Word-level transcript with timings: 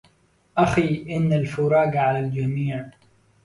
آخي 0.57 1.05
إن 1.15 1.33
الفراق 1.33 1.95
على 1.95 2.19
الجميع 2.19 2.89